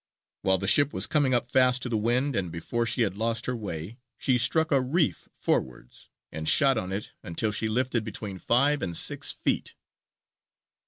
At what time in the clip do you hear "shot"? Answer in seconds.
6.49-6.75